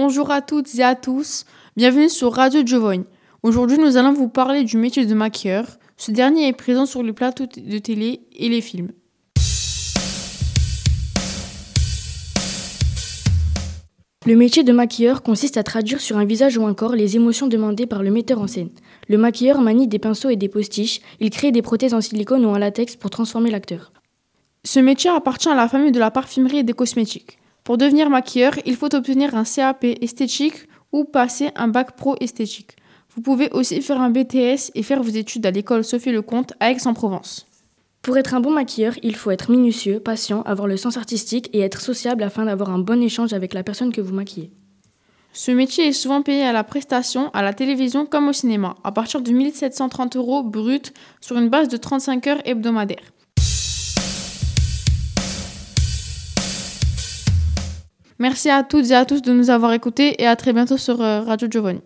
[0.00, 1.44] Bonjour à toutes et à tous,
[1.76, 3.04] bienvenue sur Radio Giovanni.
[3.42, 5.66] Aujourd'hui, nous allons vous parler du métier de maquilleur.
[5.96, 8.92] Ce dernier est présent sur les plateaux de télé et les films.
[14.24, 17.48] Le métier de maquilleur consiste à traduire sur un visage ou un corps les émotions
[17.48, 18.70] demandées par le metteur en scène.
[19.08, 22.50] Le maquilleur manie des pinceaux et des postiches, il crée des prothèses en silicone ou
[22.50, 23.92] en latex pour transformer l'acteur.
[24.62, 27.40] Ce métier appartient à la famille de la parfumerie et des cosmétiques.
[27.68, 30.54] Pour devenir maquilleur, il faut obtenir un CAP esthétique
[30.90, 32.76] ou passer un bac pro esthétique.
[33.14, 36.70] Vous pouvez aussi faire un BTS et faire vos études à l'école Sophie Lecomte à
[36.70, 37.46] Aix-en-Provence.
[38.00, 41.60] Pour être un bon maquilleur, il faut être minutieux, patient, avoir le sens artistique et
[41.60, 44.50] être sociable afin d'avoir un bon échange avec la personne que vous maquillez.
[45.34, 48.92] Ce métier est souvent payé à la prestation, à la télévision comme au cinéma, à
[48.92, 53.12] partir de 1730 euros brut sur une base de 35 heures hebdomadaires.
[58.18, 61.00] Merci à toutes et à tous de nous avoir écoutés et à très bientôt sur
[61.00, 61.80] euh, Radio Giovanni.